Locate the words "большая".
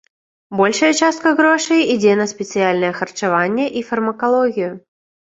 0.59-0.87